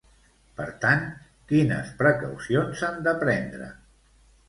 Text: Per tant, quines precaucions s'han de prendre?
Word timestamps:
Per 0.59 0.65
tant, 0.85 1.03
quines 1.53 1.93
precaucions 2.01 2.83
s'han 2.83 3.01
de 3.11 3.17
prendre? 3.25 3.73